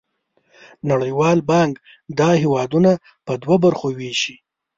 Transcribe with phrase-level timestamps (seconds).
[0.89, 1.73] نړیوال بانک
[2.19, 2.91] دا هېوادونه
[3.25, 4.35] په دوه برخو ویشي.